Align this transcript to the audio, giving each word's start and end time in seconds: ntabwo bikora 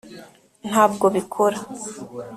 ntabwo 0.69 1.05
bikora 1.15 1.57